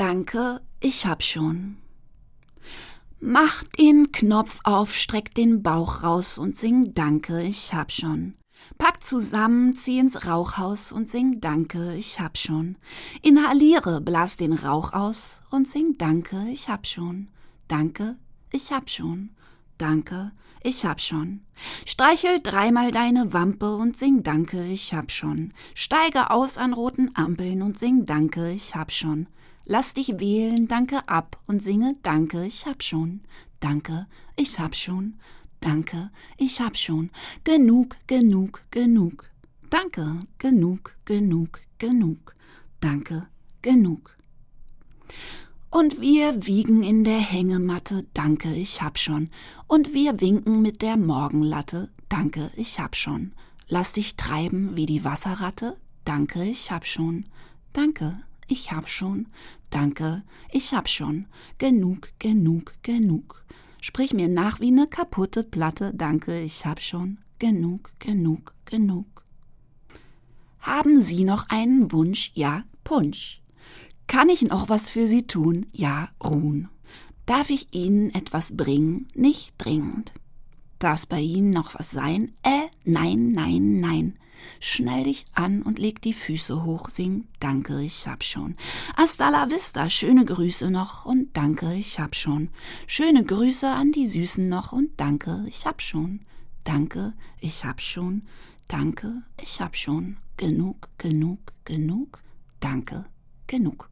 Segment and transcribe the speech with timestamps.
[0.00, 1.76] Danke, ich hab schon.
[3.20, 8.32] Macht den Knopf auf, streckt den Bauch raus und sing Danke, ich hab schon.
[8.78, 12.78] Pack zusammen, zieh ins Rauchhaus und sing Danke, ich hab schon.
[13.20, 17.28] Inhaliere, blas den Rauch aus und sing Danke, ich hab schon.
[17.68, 18.16] Danke,
[18.52, 19.36] ich hab schon.
[19.80, 21.40] Danke, ich hab schon.
[21.86, 25.54] Streichel dreimal deine Wampe und sing Danke, ich hab schon.
[25.74, 29.26] Steige aus an roten Ampeln und sing Danke, ich hab schon.
[29.64, 33.22] Lass dich wählen, danke ab und singe Danke, ich hab schon.
[33.60, 35.18] Danke, ich hab schon.
[35.60, 37.10] Danke, ich hab schon.
[37.44, 39.30] Genug, genug, genug.
[39.70, 42.34] Danke, genug, genug, genug.
[42.80, 43.28] Danke,
[43.62, 44.16] genug.
[45.70, 49.30] Und wir wiegen in der Hängematte, danke, ich hab schon.
[49.68, 53.32] Und wir winken mit der Morgenlatte, danke, ich hab schon.
[53.68, 57.24] Lass dich treiben wie die Wasserratte, danke, ich hab schon.
[57.72, 59.28] Danke, ich hab schon.
[59.70, 61.26] Danke, ich hab schon.
[61.58, 63.44] Genug, genug, genug.
[63.80, 67.18] Sprich mir nach wie ne kaputte Platte, danke, ich hab schon.
[67.38, 69.24] Genug, genug, genug.
[70.58, 72.32] Haben Sie noch einen Wunsch?
[72.34, 73.40] Ja, Punsch.
[74.10, 75.66] Kann ich noch was für Sie tun?
[75.70, 76.68] Ja, ruhen.
[77.26, 79.06] Darf ich Ihnen etwas bringen?
[79.14, 80.12] Nicht dringend.
[80.80, 82.32] Darf's bei Ihnen noch was sein?
[82.42, 84.18] Äh, nein, nein, nein.
[84.58, 88.56] Schnell dich an und leg die Füße hoch, sing Danke, ich hab schon.
[88.96, 92.48] Hasta la vista, schöne Grüße noch und Danke, ich hab schon.
[92.88, 96.22] Schöne Grüße an die Süßen noch und Danke, ich hab schon.
[96.64, 98.22] Danke, ich hab schon.
[98.66, 100.16] Danke, ich hab schon.
[100.36, 102.20] Genug, genug, genug.
[102.58, 103.04] Danke,
[103.46, 103.89] genug.